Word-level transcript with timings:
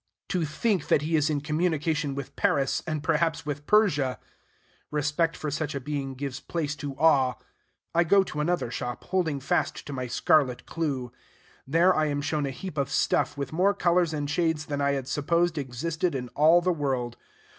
To 0.29 0.45
think 0.45 0.87
that 0.87 1.03
he 1.03 1.15
is 1.15 1.29
in 1.29 1.41
communication 1.41 2.15
with 2.15 2.35
Paris, 2.35 2.81
and 2.87 3.03
perhaps 3.03 3.45
with 3.45 3.67
Persia! 3.67 4.17
Respect 4.89 5.37
for 5.37 5.51
such 5.51 5.75
a 5.75 5.79
being 5.79 6.15
gives 6.15 6.39
place 6.39 6.75
to 6.77 6.95
awe. 6.95 7.35
I 7.93 8.03
go 8.03 8.23
to 8.23 8.39
another 8.39 8.71
shop, 8.71 9.03
holding 9.03 9.39
fast 9.39 9.85
to 9.85 9.93
my 9.93 10.07
scarlet 10.07 10.65
clew. 10.65 11.11
There 11.67 11.93
I 11.95 12.07
am 12.07 12.23
shown 12.23 12.47
a 12.47 12.49
heap 12.49 12.79
of 12.79 12.89
stuff, 12.89 13.37
with 13.37 13.53
more 13.53 13.75
colors 13.75 14.11
and 14.11 14.27
shades 14.27 14.65
than 14.65 14.81
I 14.81 14.93
had 14.93 15.07
supposed 15.07 15.59
existed 15.59 16.15
in 16.15 16.29
all 16.29 16.61
the 16.61 16.73
world. 16.73 17.15